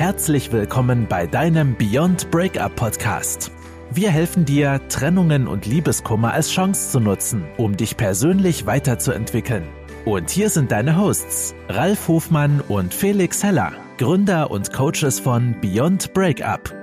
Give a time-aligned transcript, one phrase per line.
[0.00, 3.52] Herzlich willkommen bei deinem Beyond Breakup Podcast.
[3.92, 9.64] Wir helfen dir, Trennungen und Liebeskummer als Chance zu nutzen, um dich persönlich weiterzuentwickeln.
[10.06, 16.14] Und hier sind deine Hosts, Ralf Hofmann und Felix Heller, Gründer und Coaches von Beyond
[16.14, 16.74] Breakup.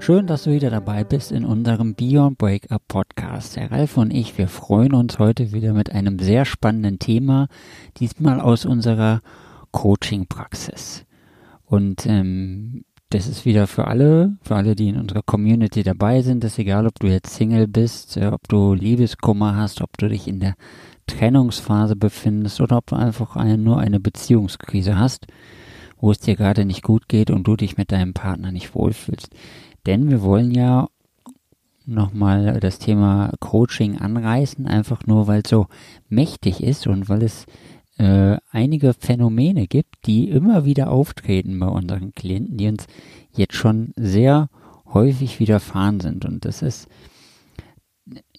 [0.00, 3.56] Schön, dass du wieder dabei bist in unserem Beyond Breakup Podcast.
[3.56, 7.48] Der Ralf und ich, wir freuen uns heute wieder mit einem sehr spannenden Thema,
[7.96, 9.22] diesmal aus unserer
[9.70, 11.06] Coaching-Praxis.
[11.70, 16.42] Und ähm, das ist wieder für alle, für alle, die in unserer Community dabei sind.
[16.42, 20.08] Das ist egal, ob du jetzt Single bist, äh, ob du Liebeskummer hast, ob du
[20.08, 20.56] dich in der
[21.06, 25.28] Trennungsphase befindest oder ob du einfach eine, nur eine Beziehungskrise hast,
[25.96, 29.28] wo es dir gerade nicht gut geht und du dich mit deinem Partner nicht wohlfühlst.
[29.86, 30.88] Denn wir wollen ja
[31.86, 35.68] nochmal das Thema Coaching anreißen, einfach nur weil es so
[36.08, 37.46] mächtig ist und weil es
[38.00, 42.86] äh, einige Phänomene gibt, die immer wieder auftreten bei unseren Klienten, die uns
[43.36, 44.48] jetzt schon sehr
[44.86, 46.24] häufig widerfahren sind.
[46.24, 46.88] Und das ist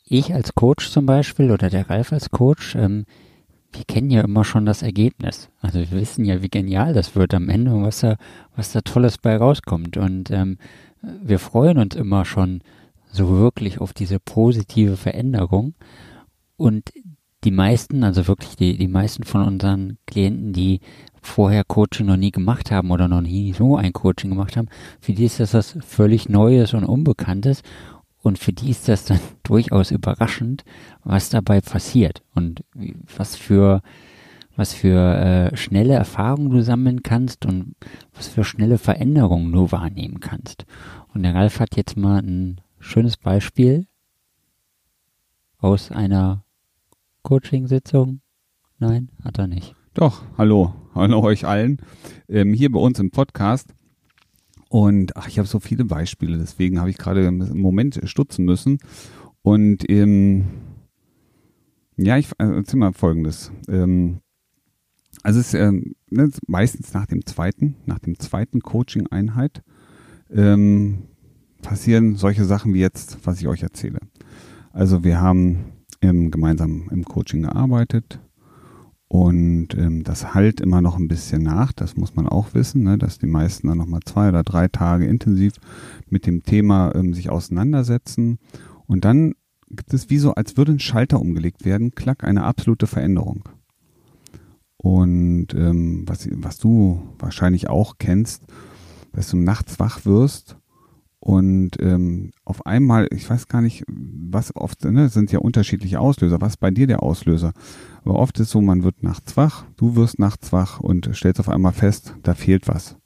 [0.04, 3.06] ich als Coach zum Beispiel oder der Ralf als Coach, ähm,
[3.72, 5.50] wir kennen ja immer schon das Ergebnis.
[5.62, 8.18] Also wir wissen ja, wie genial das wird am Ende und was da,
[8.56, 9.96] was da Tolles bei rauskommt.
[9.96, 10.58] Und ähm,
[11.02, 12.62] wir freuen uns immer schon
[13.12, 15.76] so wirklich auf diese positive Veränderung.
[16.58, 16.92] Und
[17.44, 20.80] die meisten, also wirklich die, die meisten von unseren Klienten, die
[21.22, 25.14] vorher Coaching noch nie gemacht haben oder noch nie so ein Coaching gemacht haben, für
[25.14, 27.62] die ist das was völlig Neues und Unbekanntes
[28.22, 30.64] und für die ist das dann durchaus überraschend,
[31.04, 32.64] was dabei passiert und
[33.18, 33.82] was für
[34.58, 37.74] was für äh, schnelle Erfahrungen du sammeln kannst und
[38.14, 40.66] was für schnelle Veränderungen du wahrnehmen kannst.
[41.14, 43.88] Und der Ralf hat jetzt mal ein schönes Beispiel
[45.58, 46.44] aus einer
[47.24, 48.22] Coaching-Sitzung?
[48.80, 49.76] Nein, hat er nicht.
[49.94, 51.82] Doch, hallo, hallo euch allen.
[52.28, 53.74] Ähm, hier bei uns im Podcast.
[54.70, 58.80] Und ach, ich habe so viele Beispiele, deswegen habe ich gerade im Moment stutzen müssen.
[59.42, 60.46] Und ähm,
[61.98, 63.52] ja, ich äh, erzähl mal folgendes.
[63.68, 64.22] Ähm,
[65.24, 69.62] also es ist ähm, ne, meistens nach dem zweiten, nach dem zweiten Coaching-Einheit
[70.32, 71.04] ähm,
[71.62, 74.00] passieren solche Sachen wie jetzt, was ich euch erzähle.
[74.72, 75.66] Also wir haben
[76.02, 78.20] ähm, gemeinsam im Coaching gearbeitet.
[79.08, 82.98] Und ähm, das halt immer noch ein bisschen nach, das muss man auch wissen, ne,
[82.98, 85.54] dass die meisten dann nochmal zwei oder drei Tage intensiv
[86.10, 88.40] mit dem Thema ähm, sich auseinandersetzen.
[88.88, 89.34] Und dann
[89.70, 93.50] gibt es wie so, als würde ein Schalter umgelegt werden, klack, eine absolute Veränderung.
[94.78, 98.44] Und ähm, was, was du wahrscheinlich auch kennst,
[99.12, 100.58] dass du nachts wach wirst
[101.24, 106.42] und ähm, auf einmal, ich weiß gar nicht, was oft, ne, sind ja unterschiedliche Auslöser.
[106.42, 107.54] Was bei dir der Auslöser?
[108.04, 111.48] Aber oft ist so, man wird nachts wach, du wirst nachts wach und stellst auf
[111.48, 112.98] einmal fest, da fehlt was.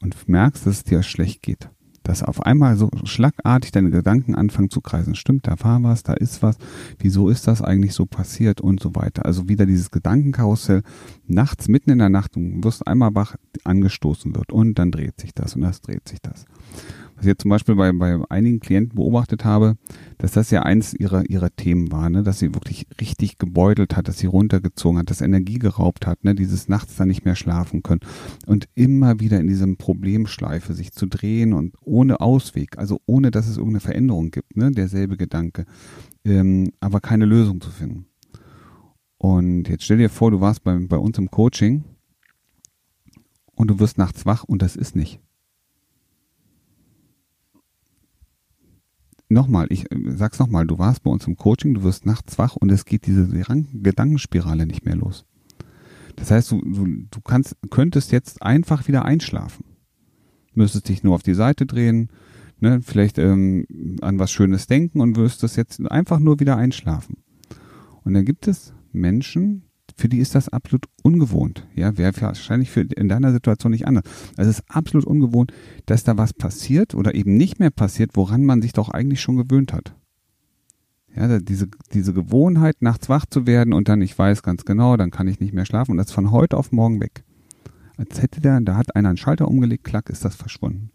[0.00, 1.68] Und merkst, dass es dir schlecht geht.
[2.02, 5.14] Dass auf einmal so schlagartig deine Gedanken anfangen zu kreisen.
[5.14, 6.56] Stimmt, da war was, da ist was.
[6.98, 9.26] Wieso ist das eigentlich so passiert und so weiter.
[9.26, 10.82] Also wieder dieses Gedankenkarussell
[11.26, 15.34] nachts, mitten in der Nacht, du wirst einmal wach, angestoßen wird und dann dreht sich
[15.34, 16.46] das und das dreht sich das
[17.18, 19.76] was ich jetzt zum Beispiel bei, bei einigen Klienten beobachtet habe,
[20.18, 22.22] dass das ja eins ihrer, ihrer Themen war, ne?
[22.22, 26.36] dass sie wirklich richtig gebeutelt hat, dass sie runtergezogen hat, dass Energie geraubt hat, ne?
[26.36, 28.02] dieses nachts dann nicht mehr schlafen können
[28.46, 33.48] und immer wieder in diesem Problemschleife sich zu drehen und ohne Ausweg, also ohne, dass
[33.48, 34.70] es irgendeine Veränderung gibt, ne?
[34.70, 35.64] derselbe Gedanke,
[36.24, 38.06] ähm, aber keine Lösung zu finden.
[39.16, 41.82] Und jetzt stell dir vor, du warst bei, bei uns im Coaching
[43.56, 45.20] und du wirst nachts wach und das ist nicht.
[49.28, 52.56] Nochmal, ich äh, sag's nochmal, du warst bei uns im Coaching, du wirst nachts wach
[52.56, 55.24] und es geht diese Gedankenspirale nicht mehr los.
[56.16, 59.64] Das heißt, du, du, du kannst, könntest jetzt einfach wieder einschlafen.
[60.54, 62.10] Müsstest dich nur auf die Seite drehen,
[62.58, 63.66] ne, vielleicht ähm,
[64.00, 67.18] an was Schönes denken und wirst das jetzt einfach nur wieder einschlafen.
[68.02, 69.67] Und dann gibt es Menschen,
[69.98, 71.66] für die ist das absolut ungewohnt.
[71.74, 74.04] Ja, wäre wahrscheinlich für, in deiner Situation nicht anders.
[74.36, 75.52] Also es ist absolut ungewohnt,
[75.86, 79.36] dass da was passiert oder eben nicht mehr passiert, woran man sich doch eigentlich schon
[79.36, 79.96] gewöhnt hat.
[81.16, 85.10] Ja, diese, diese Gewohnheit, nachts wach zu werden und dann, ich weiß ganz genau, dann
[85.10, 87.24] kann ich nicht mehr schlafen und das von heute auf morgen weg.
[87.96, 90.90] Als hätte der, da hat einer einen Schalter umgelegt, klack, ist das verschwunden.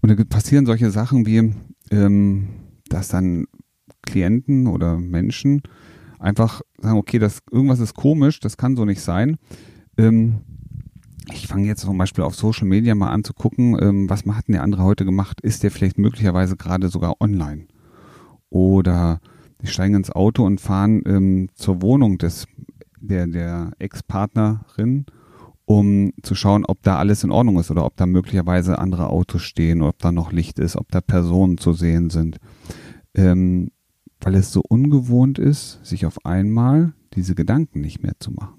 [0.00, 1.52] Und da passieren solche Sachen wie,
[1.90, 2.48] ähm,
[2.88, 3.46] dass dann
[4.00, 5.62] Klienten oder Menschen
[6.24, 9.36] einfach sagen, okay, das irgendwas ist komisch, das kann so nicht sein.
[9.96, 10.40] Ähm,
[11.32, 14.48] ich fange jetzt zum Beispiel auf Social Media mal an zu gucken, ähm, was hat
[14.48, 15.40] denn der andere heute gemacht?
[15.40, 17.66] Ist der vielleicht möglicherweise gerade sogar online?
[18.50, 19.20] Oder
[19.62, 22.46] die steigen ins Auto und fahren ähm, zur Wohnung des
[23.00, 25.06] der, der Ex-Partnerin
[25.66, 29.42] um zu schauen, ob da alles in Ordnung ist oder ob da möglicherweise andere Autos
[29.42, 32.38] stehen ob da noch Licht ist, ob da Personen zu sehen sind.
[33.14, 33.70] Ähm,
[34.24, 38.58] weil es so ungewohnt ist, sich auf einmal diese Gedanken nicht mehr zu machen.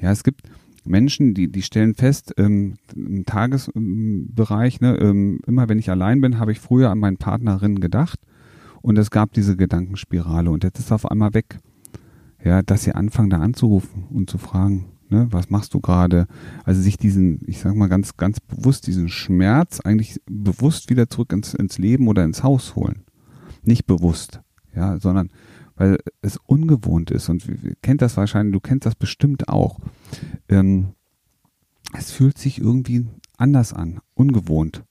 [0.00, 0.42] Ja, es gibt
[0.84, 6.38] Menschen, die, die stellen fest, ähm, im Tagesbereich, ne, ähm, immer wenn ich allein bin,
[6.38, 8.20] habe ich früher an meinen Partnerinnen gedacht
[8.82, 11.58] und es gab diese Gedankenspirale und jetzt ist auf einmal weg.
[12.44, 16.26] Ja, dass sie anfangen da anzurufen und zu fragen, ne, was machst du gerade?
[16.64, 21.32] Also sich diesen, ich sag mal ganz, ganz bewusst diesen Schmerz eigentlich bewusst wieder zurück
[21.32, 23.04] ins, ins Leben oder ins Haus holen.
[23.62, 24.40] Nicht bewusst,
[24.74, 25.30] ja, sondern
[25.76, 27.46] weil es ungewohnt ist und
[27.82, 29.78] kennt das wahrscheinlich, du kennst das bestimmt auch.
[30.48, 30.94] Ähm,
[31.92, 33.06] es fühlt sich irgendwie
[33.36, 34.84] anders an, ungewohnt.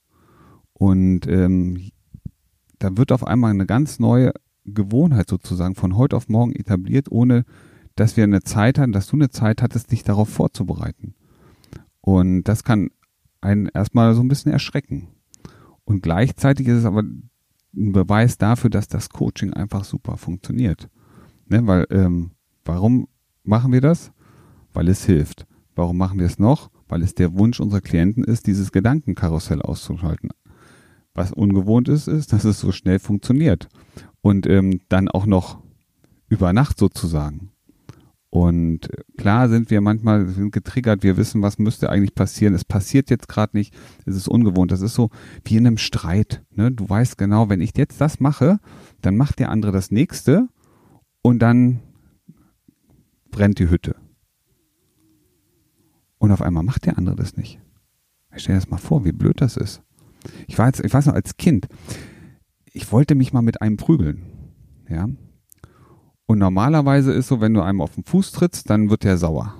[0.73, 1.89] Und ähm,
[2.79, 4.33] da wird auf einmal eine ganz neue
[4.65, 7.45] Gewohnheit sozusagen von heute auf morgen etabliert, ohne
[7.95, 11.15] dass wir eine Zeit hatten, dass du eine Zeit hattest, dich darauf vorzubereiten.
[12.01, 12.89] Und das kann
[13.42, 15.07] einen erstmal so ein bisschen erschrecken.
[15.86, 17.30] Und gleichzeitig ist es aber ein
[17.92, 20.89] Beweis dafür, dass das Coaching einfach super funktioniert.
[21.47, 22.31] Ne, weil, ähm,
[22.63, 23.07] warum
[23.44, 24.12] machen wir das?
[24.74, 25.45] Weil es hilft.
[25.75, 26.71] Warum machen wir es noch?
[26.88, 30.30] Weil es der Wunsch unserer Klienten ist, dieses Gedankenkarussell auszuschalten.
[31.13, 33.69] Was ungewohnt ist, ist, dass es so schnell funktioniert.
[34.21, 35.59] Und ähm, dann auch noch
[36.27, 37.51] über Nacht sozusagen.
[38.35, 42.53] Und klar sind wir manchmal sind getriggert, wir wissen, was müsste eigentlich passieren.
[42.53, 43.73] Es passiert jetzt gerade nicht,
[44.05, 44.73] es ist ungewohnt.
[44.73, 45.09] Das ist so
[45.45, 46.43] wie in einem Streit.
[46.51, 46.69] Ne?
[46.69, 48.59] Du weißt genau, wenn ich jetzt das mache,
[49.01, 50.49] dann macht der andere das nächste
[51.21, 51.79] und dann
[53.31, 53.95] brennt die Hütte.
[56.17, 57.61] Und auf einmal macht der andere das nicht.
[58.35, 59.81] Ich stell dir das mal vor, wie blöd das ist.
[60.47, 61.69] Ich war jetzt, ich weiß noch, als Kind,
[62.65, 64.23] ich wollte mich mal mit einem prügeln.
[64.89, 65.07] Ja,
[66.27, 69.56] und normalerweise ist so, wenn du einem auf den Fuß trittst, dann wird der sauer.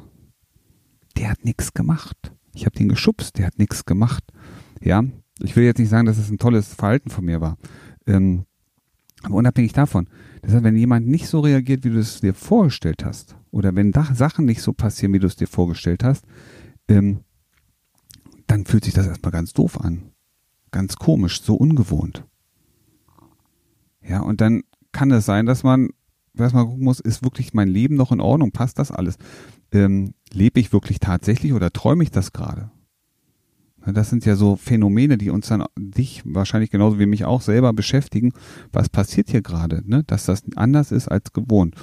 [1.18, 2.34] Der hat nichts gemacht.
[2.54, 4.24] Ich habe den geschubst, der hat nichts gemacht.
[4.82, 5.04] Ja,
[5.40, 7.58] ich will jetzt nicht sagen, dass es ein tolles Verhalten von mir war.
[8.08, 8.46] Ähm,
[9.24, 10.08] aber unabhängig davon,
[10.42, 13.94] das heißt, wenn jemand nicht so reagiert, wie du es dir vorgestellt hast, oder wenn
[13.94, 16.26] Sachen nicht so passieren, wie du es dir vorgestellt hast,
[16.88, 17.22] ähm,
[18.48, 20.12] dann fühlt sich das erstmal ganz doof an.
[20.72, 22.26] Ganz komisch, so ungewohnt.
[24.02, 25.90] Ja, und dann kann es sein, dass man
[26.38, 28.52] was man gucken muss, ist wirklich mein Leben noch in Ordnung?
[28.52, 29.18] Passt das alles?
[29.72, 32.72] Ähm, lebe ich wirklich tatsächlich oder träume ich das gerade?
[33.86, 37.72] Das sind ja so Phänomene, die uns dann dich wahrscheinlich genauso wie mich auch selber
[37.72, 38.34] beschäftigen.
[38.72, 39.84] Was passiert hier gerade?
[39.86, 40.04] Ne?
[40.08, 41.76] Dass das anders ist als gewohnt.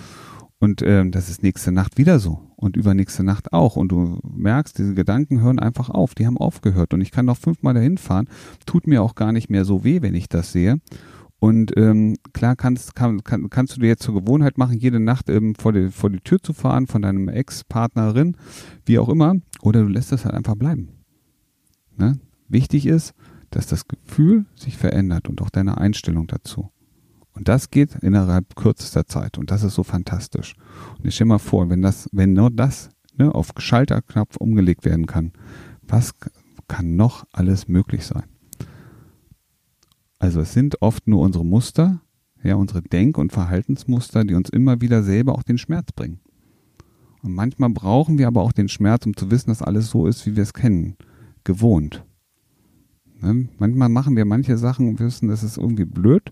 [0.59, 3.77] Und ähm, das ist nächste Nacht wieder so und übernächste Nacht auch.
[3.77, 6.15] Und du merkst, diese Gedanken hören einfach auf.
[6.15, 6.95] Die haben aufgehört.
[6.95, 8.29] Und ich kann noch fünfmal dahin fahren.
[8.65, 10.81] Tut mir auch gar nicht mehr so weh, wenn ich das sehe.
[11.43, 15.29] Und ähm, klar kannst, kann, kann, kannst du dir jetzt zur Gewohnheit machen, jede Nacht
[15.29, 18.37] ähm, vor, die, vor die Tür zu fahren von deinem Ex-Partnerin,
[18.87, 20.91] wie auch immer, oder du lässt es halt einfach bleiben.
[21.97, 22.21] Ne?
[22.47, 23.13] Wichtig ist,
[23.51, 26.71] dass das Gefühl sich verändert und auch deine Einstellung dazu.
[27.33, 30.55] Und das geht innerhalb kürzester Zeit und das ist so fantastisch.
[30.97, 35.07] Und ich stell mal vor, wenn das, wenn nur das ne, auf Schalterknopf umgelegt werden
[35.07, 35.33] kann,
[35.83, 36.13] was
[36.69, 38.32] kann noch alles möglich sein?
[40.23, 42.01] Also es sind oft nur unsere Muster,
[42.45, 46.21] ja, unsere Denk- und Verhaltensmuster, die uns immer wieder selber auch den Schmerz bringen.
[47.25, 50.25] Und manchmal brauchen wir aber auch den Schmerz, um zu wissen, dass alles so ist,
[50.25, 50.95] wie wir es kennen,
[51.43, 52.05] gewohnt.
[53.21, 53.49] Ne?
[53.59, 56.31] Manchmal machen wir manche Sachen und wissen, das ist irgendwie blöd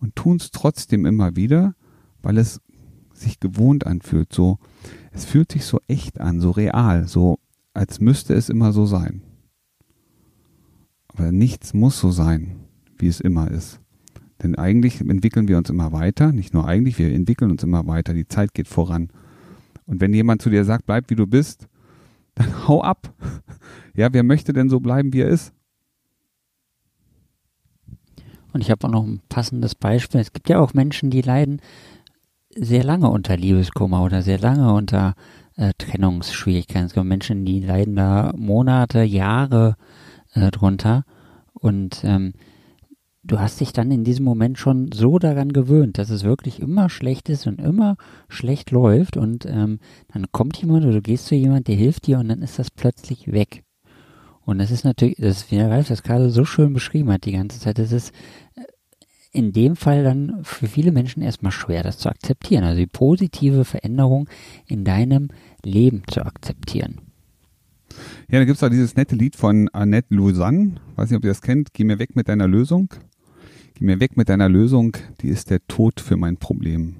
[0.00, 1.74] und tun es trotzdem immer wieder,
[2.22, 2.62] weil es
[3.12, 4.32] sich gewohnt anfühlt.
[4.32, 4.60] So,
[5.12, 7.38] es fühlt sich so echt an, so real, so
[7.74, 9.20] als müsste es immer so sein.
[11.08, 12.65] Aber nichts muss so sein
[12.98, 13.80] wie es immer ist.
[14.42, 18.12] Denn eigentlich entwickeln wir uns immer weiter, nicht nur eigentlich, wir entwickeln uns immer weiter,
[18.12, 19.08] die Zeit geht voran.
[19.86, 21.68] Und wenn jemand zu dir sagt, bleib wie du bist,
[22.34, 23.14] dann hau ab.
[23.94, 25.52] Ja, wer möchte denn so bleiben, wie er ist?
[28.52, 30.20] Und ich habe auch noch ein passendes Beispiel.
[30.20, 31.60] Es gibt ja auch Menschen, die leiden
[32.54, 35.14] sehr lange unter Liebeskummer oder sehr lange unter
[35.56, 36.86] äh, Trennungsschwierigkeiten.
[36.86, 39.76] Es gibt Menschen, die leiden da Monate, Jahre
[40.32, 41.04] äh, drunter.
[41.52, 42.34] Und ähm,
[43.26, 46.88] du hast dich dann in diesem Moment schon so daran gewöhnt, dass es wirklich immer
[46.88, 47.96] schlecht ist und immer
[48.28, 49.78] schlecht läuft und ähm,
[50.12, 52.70] dann kommt jemand oder du gehst zu jemand, der hilft dir und dann ist das
[52.70, 53.64] plötzlich weg.
[54.44, 57.32] Und das ist natürlich, das wie der Ralf das gerade so schön beschrieben hat die
[57.32, 58.12] ganze Zeit, das ist
[58.54, 58.62] äh,
[59.32, 63.64] in dem Fall dann für viele Menschen erstmal schwer, das zu akzeptieren, also die positive
[63.64, 64.28] Veränderung
[64.66, 65.28] in deinem
[65.64, 67.00] Leben zu akzeptieren.
[68.30, 71.30] Ja, da gibt es auch dieses nette Lied von Annette Lausanne, weiß nicht, ob ihr
[71.30, 72.88] das kennt, Geh mir weg mit deiner Lösung.
[73.78, 76.96] Geh mir weg mit deiner Lösung, die ist der Tod für mein Problem.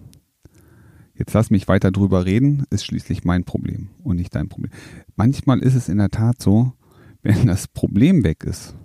[1.15, 4.71] Jetzt lass mich weiter drüber reden, ist schließlich mein Problem und nicht dein Problem.
[5.15, 6.75] Manchmal ist es in der Tat so,
[7.23, 8.77] wenn das Problem weg ist,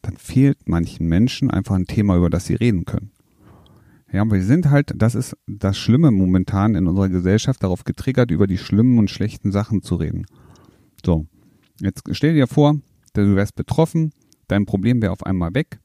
[0.00, 3.10] dann fehlt manchen Menschen einfach ein Thema, über das sie reden können.
[4.10, 8.30] Ja, aber wir sind halt, das ist das Schlimme momentan in unserer Gesellschaft, darauf getriggert,
[8.30, 10.24] über die schlimmen und schlechten Sachen zu reden.
[11.04, 11.26] So,
[11.82, 12.80] jetzt stell dir vor,
[13.12, 14.12] du wärst betroffen,
[14.48, 15.80] dein Problem wäre auf einmal weg.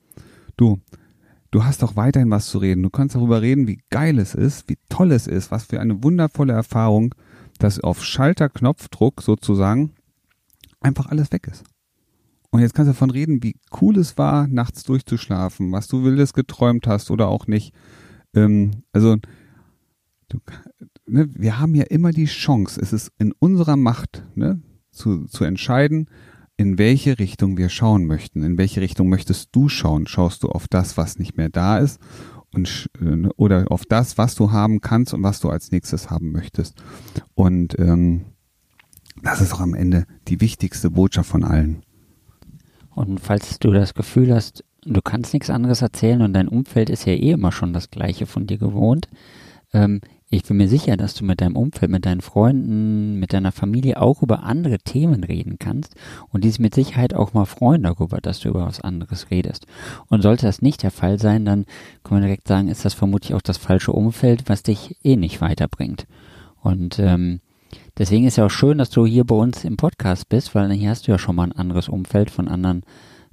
[0.56, 0.80] Du,
[1.52, 2.84] du hast doch weiterhin was zu reden.
[2.84, 6.04] Du kannst darüber reden, wie geil es ist, wie toll es ist, was für eine
[6.04, 7.16] wundervolle Erfahrung,
[7.58, 9.94] dass auf Schalterknopfdruck sozusagen
[10.80, 11.64] einfach alles weg ist.
[12.52, 16.34] Und jetzt kannst du davon reden, wie cool es war, nachts durchzuschlafen, was du wildes
[16.34, 17.76] geträumt hast oder auch nicht.
[18.34, 19.18] Ähm, also,
[20.30, 20.40] du,
[21.06, 25.44] ne, wir haben ja immer die Chance, es ist in unserer Macht, ne, zu, zu
[25.44, 26.08] entscheiden,
[26.60, 28.44] in welche Richtung wir schauen möchten.
[28.44, 30.08] In welche Richtung möchtest du schauen?
[30.08, 32.02] Schaust du auf das, was nicht mehr da ist?
[32.54, 36.34] Und, äh, oder auf das, was du haben kannst und was du als nächstes haben
[36.34, 36.76] möchtest.
[37.34, 38.26] Und ähm,
[39.24, 41.82] das ist auch am Ende die wichtigste Botschaft von allen.
[42.90, 47.06] Und falls du das Gefühl hast, du kannst nichts anderes erzählen und dein Umfeld ist
[47.06, 49.08] ja eh immer schon das Gleiche von dir gewohnt,
[49.72, 50.02] ähm,
[50.32, 54.00] ich bin mir sicher, dass du mit deinem Umfeld, mit deinen Freunden, mit deiner Familie
[54.00, 55.96] auch über andere Themen reden kannst
[56.30, 59.66] und die sich mit Sicherheit auch mal freuen darüber, dass du über was anderes redest.
[60.08, 61.66] Und sollte das nicht der Fall sein, dann
[62.04, 65.42] können wir direkt sagen, ist das vermutlich auch das falsche Umfeld, was dich eh nicht
[65.42, 66.06] weiterbringt.
[66.62, 67.40] Und ähm,
[67.98, 70.90] Deswegen ist ja auch schön, dass du hier bei uns im Podcast bist, weil hier
[70.90, 72.84] hast du ja schon mal ein anderes Umfeld von anderen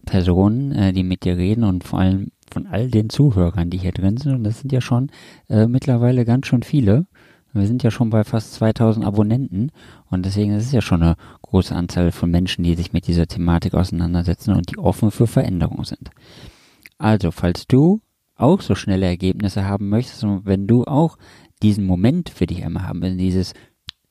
[0.05, 3.93] Personen, äh, die mit dir reden und vor allem von all den Zuhörern, die hier
[3.93, 4.35] drin sind.
[4.35, 5.11] Und das sind ja schon
[5.49, 7.07] äh, mittlerweile ganz schön viele.
[7.53, 9.73] Wir sind ja schon bei fast 2000 Abonnenten
[10.11, 13.27] und deswegen ist es ja schon eine große Anzahl von Menschen, die sich mit dieser
[13.27, 16.11] Thematik auseinandersetzen und die offen für Veränderung sind.
[16.99, 18.01] Also, falls du
[18.35, 21.17] auch so schnelle Ergebnisse haben möchtest und wenn du auch
[21.63, 23.55] diesen Moment für dich einmal haben willst, dieses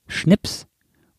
[0.08, 0.68] Schnips